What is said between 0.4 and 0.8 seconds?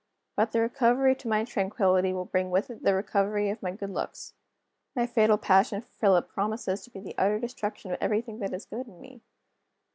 the